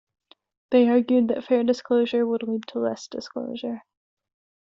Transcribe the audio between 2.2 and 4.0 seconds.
would lead to less disclosure.